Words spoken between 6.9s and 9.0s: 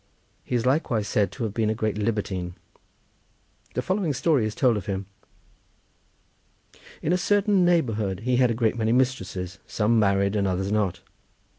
"In a certain neighbourhood he had a great many